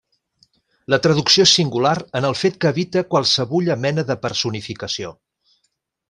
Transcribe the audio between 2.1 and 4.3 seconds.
en el fet que evita qualsevulla mena de